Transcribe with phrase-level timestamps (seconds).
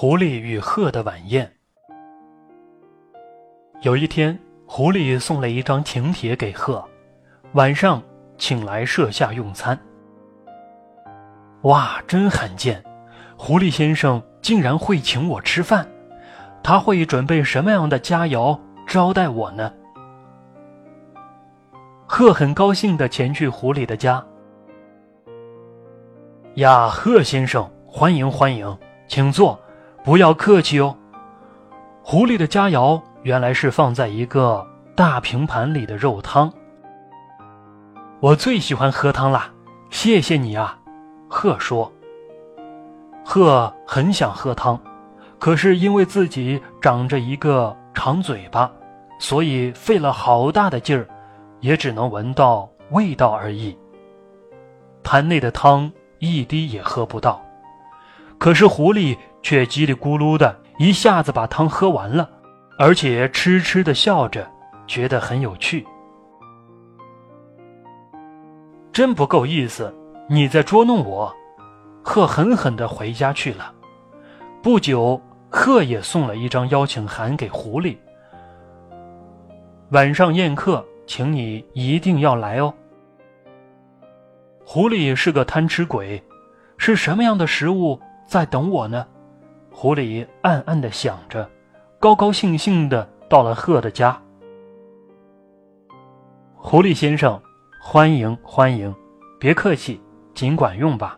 [0.00, 1.52] 狐狸与鹤的晚宴。
[3.80, 6.88] 有一天，狐狸送了一张请帖给鹤，
[7.54, 8.00] 晚上
[8.36, 9.76] 请来舍下用餐。
[11.62, 12.80] 哇，真罕见！
[13.36, 15.84] 狐狸先生竟然会请我吃饭，
[16.62, 18.56] 他会准备什么样的佳肴
[18.86, 19.74] 招待我呢？
[22.06, 24.24] 鹤很高兴地前去狐狸的家。
[26.54, 28.78] 呀，鹤先生，欢迎欢迎，
[29.08, 29.58] 请坐。
[30.04, 30.96] 不要客气哦。
[32.02, 36.50] 狐狸的佳肴原来是放在一个大平盘里的肉汤。
[38.20, 39.50] 我最喜欢喝汤啦，
[39.90, 40.78] 谢谢你啊，
[41.28, 41.92] 鹤说。
[43.24, 44.80] 鹤很想喝汤，
[45.38, 48.70] 可是因为自己长着一个长嘴巴，
[49.18, 51.06] 所以费了好大的劲儿，
[51.60, 53.76] 也只能闻到味道而已。
[55.02, 57.44] 盘内的汤一滴也喝不到。
[58.38, 59.14] 可是狐狸。
[59.42, 62.28] 却叽里咕噜的一下子把汤喝完了，
[62.78, 64.48] 而且痴痴的笑着，
[64.86, 65.86] 觉得很有趣。
[68.92, 69.94] 真不够意思，
[70.28, 71.34] 你在捉弄我！
[72.02, 73.72] 鹤狠狠的回家去了。
[74.62, 77.96] 不久，鹤也送了一张邀请函给狐狸，
[79.90, 82.74] 晚上宴客，请你一定要来哦。
[84.64, 86.22] 狐狸是个贪吃鬼，
[86.76, 89.06] 是什么样的食物在等我呢？
[89.80, 91.48] 狐狸暗暗的想着，
[92.00, 94.20] 高高兴兴的到了鹤的家。
[96.56, 97.40] 狐狸先生，
[97.80, 98.92] 欢迎欢迎，
[99.38, 100.00] 别客气，
[100.34, 101.16] 尽管用吧。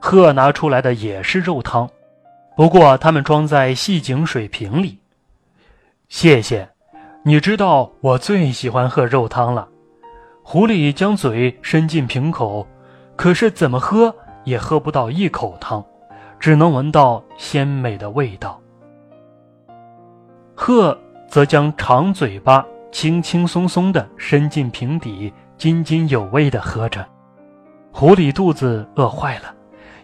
[0.00, 1.90] 鹤拿出来的也是肉汤，
[2.56, 5.00] 不过他们装在细井水瓶里。
[6.08, 6.68] 谢谢，
[7.24, 9.68] 你知道我最喜欢喝肉汤了。
[10.44, 12.64] 狐狸将嘴伸进瓶口，
[13.16, 14.14] 可是怎么喝
[14.44, 15.84] 也喝不到一口汤。
[16.42, 18.60] 只能闻到鲜美的味道。
[20.56, 20.98] 鹤
[21.28, 27.06] 则将长嘴巴轻轻松松地伸进瓶底，津津有味地喝着。
[27.92, 29.54] 狐狸肚子饿坏了，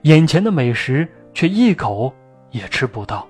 [0.03, 2.15] 眼前的美食却一口
[2.53, 3.27] 也吃不到。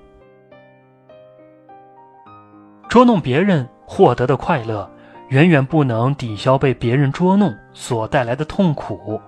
[2.90, 4.86] 捉弄别人获得的快乐，
[5.30, 9.19] 远远不能抵消被别人捉弄所带来的痛苦。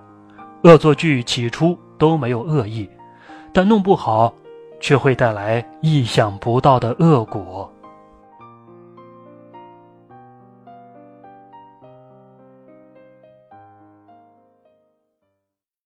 [0.64, 2.86] 恶作剧起初都没有恶意。
[3.52, 4.32] 但弄不好，
[4.80, 7.70] 却会带来意想不到的恶果。